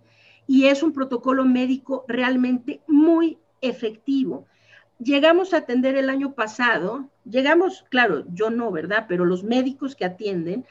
[0.47, 4.45] y es un protocolo médico realmente muy efectivo
[5.01, 9.05] llegamos a atender el año pasado, llegamos, claro, yo no, ¿verdad?
[9.07, 10.65] Pero los médicos que atienden,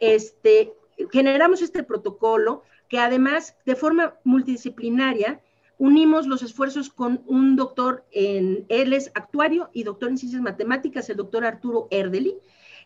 [0.00, 0.72] este,
[1.10, 5.40] generamos este protocolo que además de forma multidisciplinaria
[5.82, 11.10] unimos los esfuerzos con un doctor en, él es actuario y doctor en ciencias matemáticas,
[11.10, 12.38] el doctor Arturo Erdeli.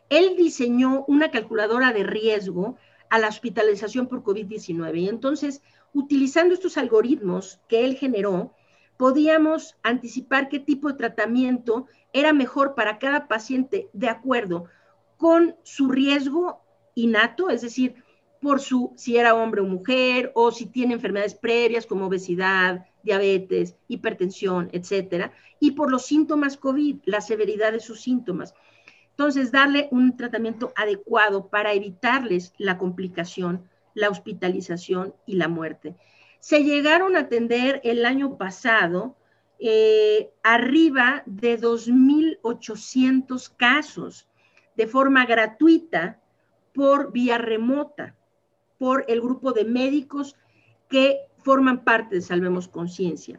[0.08, 2.78] Él diseñó una calculadora de riesgo
[3.10, 5.60] a la hospitalización por COVID-19 y entonces,
[5.92, 8.54] utilizando estos algoritmos que él generó,
[8.96, 14.70] podíamos anticipar qué tipo de tratamiento era mejor para cada paciente de acuerdo
[15.18, 16.62] con su riesgo
[16.94, 18.05] innato, es decir,
[18.46, 23.74] por su si era hombre o mujer o si tiene enfermedades previas como obesidad, diabetes,
[23.88, 28.54] hipertensión, etcétera, y por los síntomas COVID, la severidad de sus síntomas.
[29.10, 35.96] Entonces, darle un tratamiento adecuado para evitarles la complicación, la hospitalización y la muerte
[36.38, 39.16] se llegaron a atender el año pasado
[39.58, 44.28] eh, arriba de 2.800 casos
[44.76, 46.20] de forma gratuita
[46.72, 48.15] por vía remota,
[48.78, 50.36] por el grupo de médicos
[50.88, 53.38] que forman parte de Salvemos Conciencia.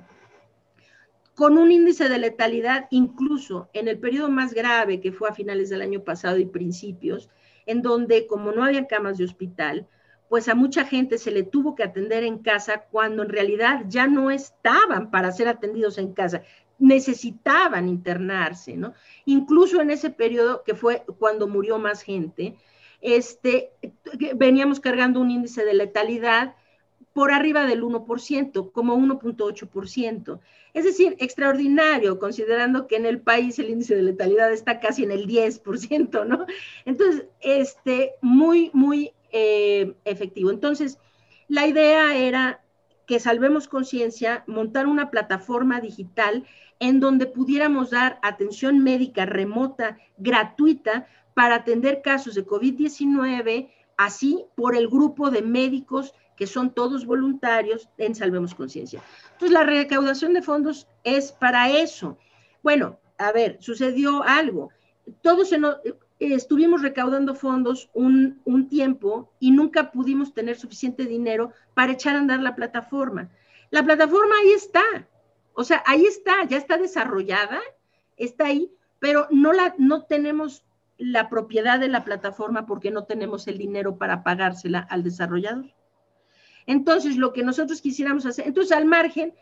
[1.35, 5.69] Con un índice de letalidad, incluso en el periodo más grave, que fue a finales
[5.69, 7.29] del año pasado y principios,
[7.65, 9.87] en donde como no había camas de hospital,
[10.29, 14.07] pues a mucha gente se le tuvo que atender en casa cuando en realidad ya
[14.07, 16.41] no estaban para ser atendidos en casa,
[16.79, 18.93] necesitaban internarse, ¿no?
[19.25, 22.55] Incluso en ese periodo que fue cuando murió más gente,
[23.01, 23.71] este,
[24.35, 26.55] veníamos cargando un índice de letalidad
[27.13, 30.39] por arriba del 1%, como 1.8%.
[30.73, 35.11] Es decir, extraordinario, considerando que en el país el índice de letalidad está casi en
[35.11, 36.45] el 10%, ¿no?
[36.85, 40.51] Entonces, este, muy, muy eh, efectivo.
[40.51, 40.99] Entonces,
[41.47, 42.61] la idea era
[43.07, 46.45] que Salvemos Conciencia, montar una plataforma digital
[46.79, 54.75] en donde pudiéramos dar atención médica remota, gratuita, para atender casos de COVID-19, así por
[54.75, 59.01] el grupo de médicos que son todos voluntarios en Salvemos Conciencia.
[59.33, 62.17] Entonces, la recaudación de fondos es para eso.
[62.61, 64.69] Bueno, a ver, sucedió algo.
[65.21, 65.77] Todo se nos,
[66.19, 72.39] estuvimos recaudando fondos un, tiempo y nunca pudimos tener suficiente dinero para echar a andar
[72.41, 73.29] la plataforma.
[73.69, 74.83] La plataforma ahí está,
[75.53, 77.59] o sea, ahí está, ya está desarrollada,
[78.15, 80.63] está ahí, pero no, la, no tenemos
[80.97, 85.73] la propiedad de la plataforma porque no tenemos el dinero para pagársela al desarrollador.
[86.65, 89.33] Entonces, lo que nosotros quisiéramos hacer, entonces al margen,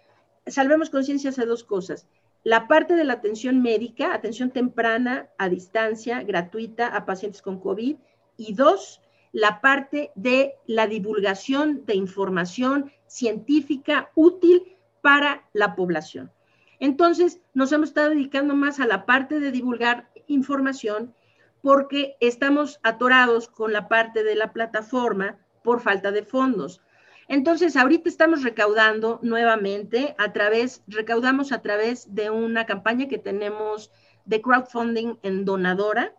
[0.45, 2.07] salvemos conciencia de dos cosas
[2.45, 7.97] la parte de la atención médica, atención temprana a distancia, gratuita a pacientes con COVID.
[8.37, 16.31] Y dos, la parte de la divulgación de información científica útil para la población.
[16.79, 21.15] Entonces, nos hemos estado dedicando más a la parte de divulgar información
[21.61, 26.79] porque estamos atorados con la parte de la plataforma por falta de fondos.
[27.27, 33.91] Entonces, ahorita estamos recaudando nuevamente a través, recaudamos a través de una campaña que tenemos
[34.25, 36.13] de crowdfunding en Donadora.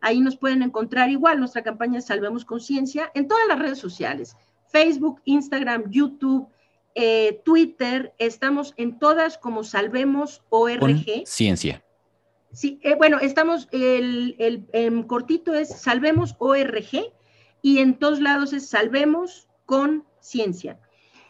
[0.00, 5.20] Ahí nos pueden encontrar igual nuestra campaña Salvemos Conciencia en todas las redes sociales, Facebook,
[5.24, 6.48] Instagram, YouTube,
[6.94, 11.24] eh, Twitter, estamos en todas como Salvemos ORG.
[11.26, 11.84] ciencia.
[12.52, 14.34] Sí, eh, bueno, estamos, el,
[14.72, 17.12] el cortito es Salvemos ORG
[17.62, 20.78] y en todos lados es Salvemos con ciencia.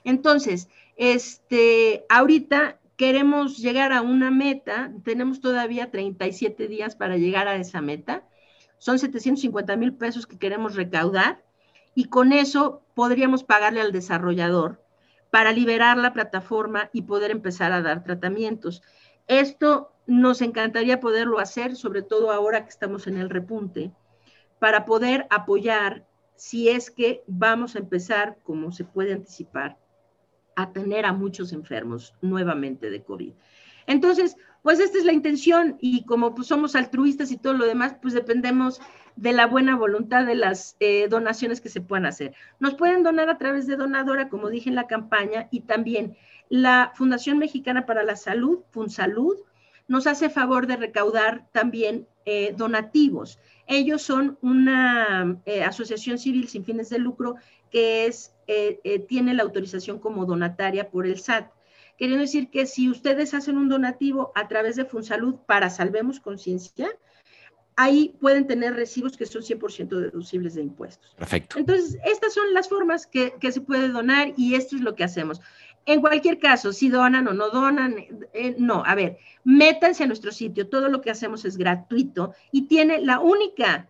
[0.05, 7.57] Entonces, este, ahorita queremos llegar a una meta, tenemos todavía 37 días para llegar a
[7.57, 8.25] esa meta,
[8.79, 11.45] son 750 mil pesos que queremos recaudar
[11.95, 14.83] y con eso podríamos pagarle al desarrollador
[15.31, 18.83] para liberar la plataforma y poder empezar a dar tratamientos.
[19.29, 23.93] Esto nos encantaría poderlo hacer, sobre todo ahora que estamos en el repunte,
[24.59, 26.08] para poder apoyar
[26.39, 29.77] si es que vamos a empezar, como se puede anticipar,
[30.55, 33.33] a tener a muchos enfermos nuevamente de COVID.
[33.87, 37.97] Entonces, pues esta es la intención y como pues, somos altruistas y todo lo demás,
[38.01, 38.81] pues dependemos
[39.17, 42.35] de la buena voluntad de las eh, donaciones que se puedan hacer.
[42.61, 46.17] Nos pueden donar a través de Donadora, como dije en la campaña, y también
[46.49, 49.37] la Fundación Mexicana para la Salud, FunSalud,
[49.89, 53.41] nos hace favor de recaudar también eh, donativos.
[53.69, 57.37] Ellos son una eh, asociación civil sin fines de lucro
[57.71, 61.53] que es, eh, tiene la autorización como donataria por el SAT.
[61.99, 66.89] Queriendo decir que si ustedes hacen un donativo a través de FunSalud para Salvemos Conciencia,
[67.79, 71.15] ahí pueden tener recibos que son 100% deducibles de impuestos.
[71.17, 71.59] Perfecto.
[71.59, 75.05] Entonces, estas son las formas que, que, se puede donar y esto es lo que
[75.05, 75.41] hacemos.
[75.89, 77.97] En cualquier caso, si donan o no donan,
[78.35, 82.67] eh, no, a ver, métanse a nuestro sitio, todo lo que hacemos es gratuito y
[82.67, 83.89] tiene la única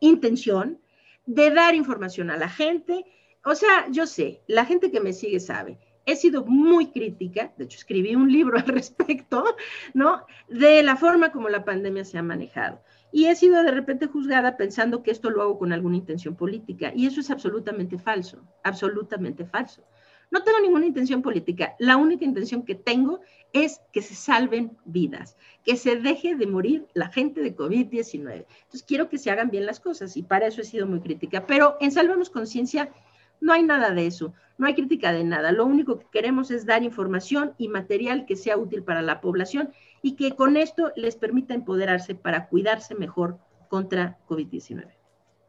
[0.00, 0.80] intención
[1.26, 3.04] de dar información a la gente.
[3.44, 7.64] O sea, yo sé, la gente que me sigue sabe, he sido muy crítica, de
[7.64, 9.44] hecho escribí un libro al respecto,
[9.92, 10.24] ¿no?
[10.48, 12.80] De la forma como la pandemia se ha manejado.
[13.12, 16.90] Y he sido de repente juzgada pensando que esto lo hago con alguna intención política.
[16.96, 19.84] Y eso es absolutamente falso, absolutamente falso.
[20.30, 21.74] No tengo ninguna intención política.
[21.78, 23.20] La única intención que tengo
[23.52, 28.46] es que se salven vidas, que se deje de morir la gente de COVID-19.
[28.46, 31.46] Entonces quiero que se hagan bien las cosas y para eso he sido muy crítica.
[31.46, 32.92] Pero en Salvemos Conciencia
[33.40, 35.52] no hay nada de eso, no hay crítica de nada.
[35.52, 39.70] Lo único que queremos es dar información y material que sea útil para la población
[40.02, 43.38] y que con esto les permita empoderarse para cuidarse mejor
[43.68, 44.86] contra COVID-19.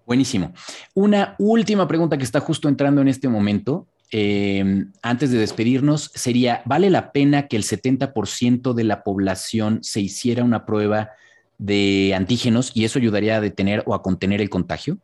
[0.06, 0.54] Buenísimo.
[0.94, 6.62] Una última pregunta que está justo entrando en este momento eh, antes de despedirnos, sería,
[6.66, 11.12] ¿vale la pena que el 70% de la población se hiciera una prueba
[11.58, 14.98] de antígenos y eso ayudaría a detener o a contener el contagio?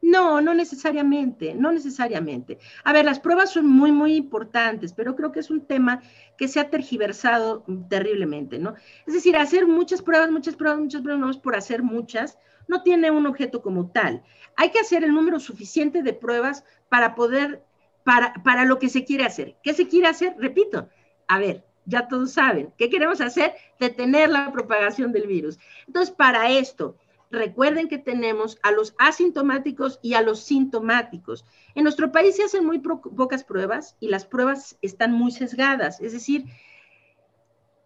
[0.00, 2.58] No, no necesariamente, no necesariamente.
[2.84, 6.02] A ver, las pruebas son muy, muy importantes, pero creo que es un tema
[6.36, 8.74] que se ha tergiversado terriblemente, ¿no?
[9.06, 12.82] Es decir, hacer muchas pruebas, muchas pruebas, muchas pruebas, no es por hacer muchas, no
[12.82, 14.22] tiene un objeto como tal.
[14.56, 17.64] Hay que hacer el número suficiente de pruebas para poder
[18.04, 19.56] para, lo que se quiere hacer.
[19.62, 20.34] ¿Qué se quiere hacer?
[20.38, 20.88] Repito,
[21.26, 23.54] a ver, ya todos saben, ¿qué queremos hacer?
[23.78, 25.58] Detener la propagación del virus.
[25.86, 26.96] Entonces, para esto,
[27.30, 31.44] recuerden que tenemos a los asintomáticos y a los sintomáticos.
[31.74, 36.12] En nuestro país se hacen muy pocas pruebas y las pruebas están muy sesgadas, es
[36.12, 36.44] decir,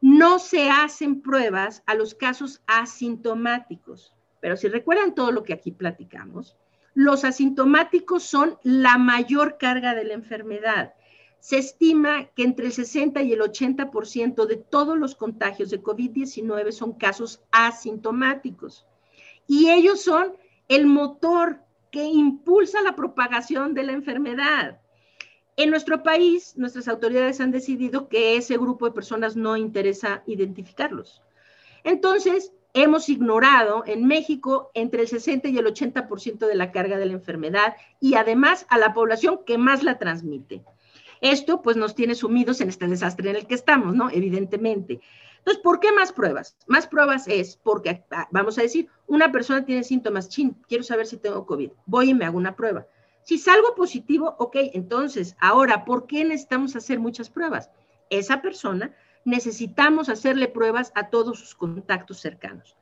[0.01, 4.13] no se hacen pruebas a los casos asintomáticos.
[4.41, 6.57] Pero si recuerdan todo lo que aquí platicamos,
[6.95, 10.95] los asintomáticos son la mayor carga de la enfermedad.
[11.39, 16.71] Se estima que entre el 60 y el 80% de todos los contagios de COVID-19
[16.71, 18.87] son casos asintomáticos.
[19.47, 20.37] Y ellos son
[20.69, 24.81] el motor que impulsa la propagación de la enfermedad.
[25.57, 31.23] En nuestro país, nuestras autoridades han decidido que ese grupo de personas no interesa identificarlos.
[31.85, 37.07] Entonces, hemos ignorado en México entre el 60 y el 80% de la carga de
[37.07, 40.65] la enfermedad y además a la población que más la transmite.
[41.21, 44.11] Esto pues nos tiene sumidos en este desastre en el que estamos, ¿no?
[44.11, 45.01] Evidentemente.
[45.39, 46.57] Entonces, ¿por qué más pruebas?
[46.67, 51.07] Más pruebas es porque, ah, vamos a decir, una persona tiene síntomas, chin, quiero saber
[51.07, 52.87] si tengo COVID, voy y me hago una prueba.
[53.23, 57.71] Si salgo positivo, ok, entonces, ahora, ¿por qué necesitamos hacer muchas pruebas?
[58.11, 62.77] Esa persona necesitamos hacerle pruebas a todos sus contactos cercanos.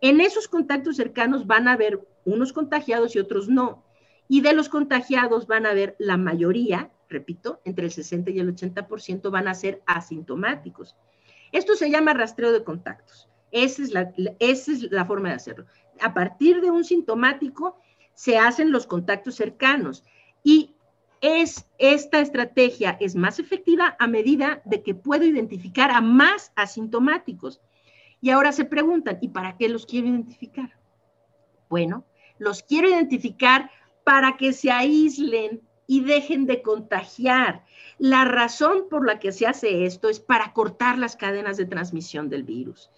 [0.00, 3.84] En esos contactos cercanos van a haber unos contagiados y otros no.
[4.28, 8.54] Y de los contagiados van a haber la mayoría, repito, entre el 60 y el
[8.54, 10.96] 80% van a ser asintomáticos.
[11.50, 13.28] Esto se llama rastreo de contactos.
[13.50, 15.66] Esa es la, esa es la forma de hacerlo.
[16.00, 17.80] A partir de un sintomático
[18.14, 20.04] se hacen los contactos cercanos
[20.44, 20.76] y
[21.20, 27.60] es esta estrategia es más efectiva a medida de que puedo identificar a más asintomáticos.
[28.20, 30.76] Y ahora se preguntan, ¿y para qué los quiero identificar?
[31.68, 32.04] Bueno,
[32.38, 33.70] los quiero identificar
[34.04, 37.64] para que se aíslen y dejen de contagiar.
[37.98, 42.28] La razón por la que se hace esto es para cortar las cadenas de transmisión
[42.28, 42.90] del virus.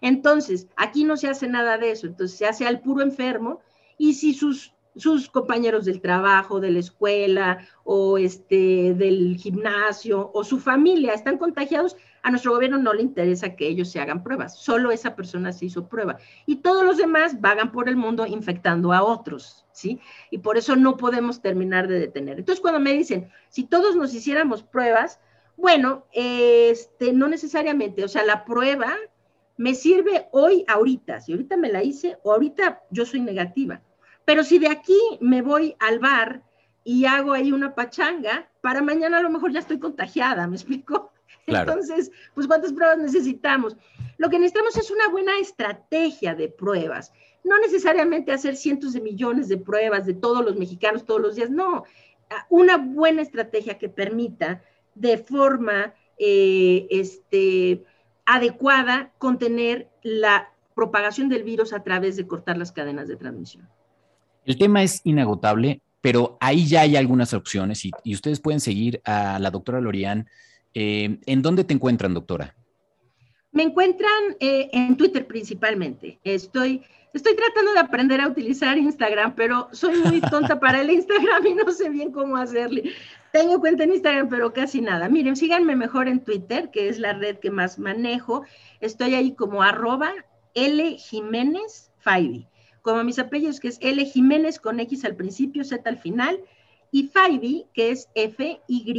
[0.00, 3.60] Entonces, aquí no se hace nada de eso, entonces se hace al puro enfermo
[3.98, 10.44] y si sus sus compañeros del trabajo, de la escuela o este, del gimnasio o
[10.44, 14.58] su familia están contagiados, a nuestro gobierno no le interesa que ellos se hagan pruebas,
[14.58, 16.18] solo esa persona se hizo prueba.
[16.46, 20.00] Y todos los demás vagan por el mundo infectando a otros, ¿sí?
[20.30, 22.38] Y por eso no podemos terminar de detener.
[22.38, 25.20] Entonces, cuando me dicen, si todos nos hiciéramos pruebas,
[25.56, 28.94] bueno, este, no necesariamente, o sea, la prueba
[29.56, 33.82] me sirve hoy, ahorita, si ahorita me la hice o ahorita yo soy negativa
[34.28, 36.42] pero si de aquí me voy al bar
[36.84, 41.12] y hago ahí una pachanga, para mañana a lo mejor ya estoy contagiada, ¿me explico?
[41.46, 43.74] Entonces, pues ¿cuántas pruebas necesitamos?
[44.18, 47.10] Lo que necesitamos es una buena estrategia de pruebas.
[47.42, 51.48] No necesariamente hacer cientos de millones de pruebas de todos los mexicanos todos los días,
[51.48, 51.84] no.
[52.50, 54.62] Una buena estrategia que permita
[54.94, 57.82] de forma eh, este,
[58.26, 63.66] adecuada contener la propagación del virus a través de cortar las cadenas de transmisión.
[64.48, 69.38] El tema es inagotable, pero ahí ya hay algunas opciones y, ustedes pueden seguir a
[69.38, 70.26] la doctora Lorian.
[70.72, 72.56] Eh, ¿En dónde te encuentran, doctora?
[73.52, 76.18] Me encuentran eh, en Twitter principalmente.
[76.24, 76.82] Estoy,
[77.12, 81.52] estoy tratando de aprender a utilizar Instagram, pero soy muy tonta para el Instagram y
[81.52, 82.94] no sé bien cómo hacerle.
[83.32, 85.10] Tengo cuenta en Instagram, pero casi nada.
[85.10, 88.44] Miren, síganme mejor en Twitter, que es la red que más manejo.
[88.80, 90.10] Estoy ahí como arroba
[90.54, 92.46] L Jiménez Faibi,
[92.82, 96.40] como mis apellidos, que es L Jiménez con X al principio, Z al final,
[96.90, 98.92] y Faibi, que es F, Y,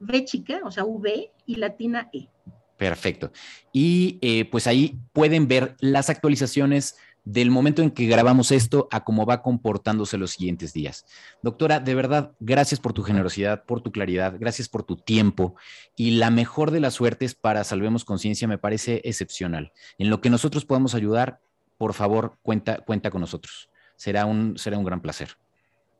[0.00, 2.28] V chica, o sea, V y latina E.
[2.76, 3.32] Perfecto.
[3.72, 9.02] Y eh, pues ahí pueden ver las actualizaciones del momento en que grabamos esto a
[9.02, 11.06] cómo va comportándose los siguientes días.
[11.42, 15.56] Doctora, de verdad, gracias por tu generosidad, por tu claridad, gracias por tu tiempo
[15.96, 19.72] y la mejor de las suertes para Salvemos Conciencia me parece excepcional.
[19.96, 21.40] En lo que nosotros podamos ayudar,
[21.78, 23.68] por favor, cuenta, cuenta con nosotros.
[23.96, 25.36] Será un, será un gran placer.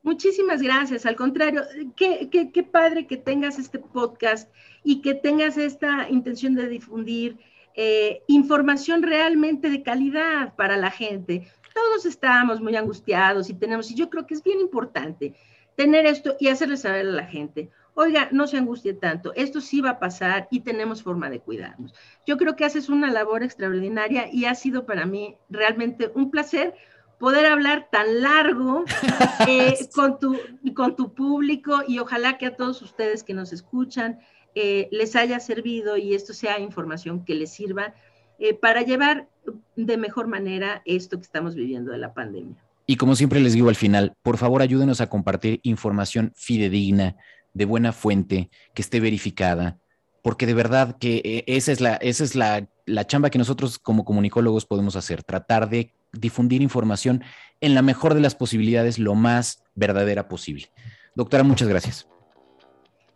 [0.04, 1.06] Muchísimas gracias.
[1.06, 1.62] Al contrario,
[1.96, 4.52] qué, qué, padre que tengas este podcast
[4.82, 7.38] y que tengas esta intención de difundir
[7.74, 11.48] eh, información realmente de calidad para la gente.
[11.72, 15.34] Todos estamos muy angustiados y tenemos, y yo creo que es bien importante
[15.74, 19.80] tener esto y hacerle saber a la gente, oiga, no se angustie tanto, esto sí
[19.80, 21.94] va a pasar y tenemos forma de cuidarnos.
[22.26, 26.74] Yo creo que haces una labor extraordinaria y ha sido para mí realmente un placer
[27.18, 28.84] poder hablar tan largo
[29.48, 30.38] eh, con, tu,
[30.74, 34.18] con tu público y ojalá que a todos ustedes que nos escuchan
[34.54, 37.94] eh, les haya servido y esto sea información que les sirva
[38.38, 39.28] eh, para llevar
[39.76, 42.56] de mejor manera esto que estamos viviendo de la pandemia.
[42.86, 47.16] Y como siempre les digo al final, por favor ayúdenos a compartir información fidedigna,
[47.54, 49.78] de buena fuente, que esté verificada,
[50.22, 53.78] porque de verdad que eh, esa es la, esa es la, la chamba que nosotros
[53.78, 57.24] como comunicólogos podemos hacer, tratar de difundir información
[57.60, 60.70] en la mejor de las posibilidades, lo más verdadera posible.
[61.14, 62.08] Doctora, muchas gracias.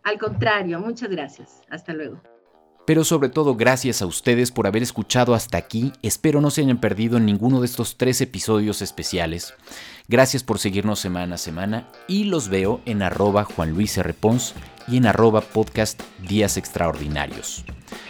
[0.03, 1.61] Al contrario, muchas gracias.
[1.69, 2.21] Hasta luego.
[2.89, 5.93] Pero sobre todo gracias a ustedes por haber escuchado hasta aquí.
[6.01, 9.53] Espero no se hayan perdido ninguno de estos tres episodios especiales.
[10.07, 13.99] Gracias por seguirnos semana a semana y los veo en arroba Juan Luis
[14.87, 17.63] y en arroba podcast Días Extraordinarios.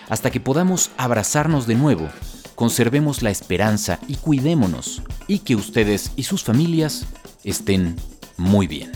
[0.08, 2.08] Hasta que podamos abrazarnos de nuevo,
[2.56, 7.06] conservemos la esperanza y cuidémonos y que ustedes y sus familias
[7.44, 7.98] estén
[8.38, 8.94] muy bien.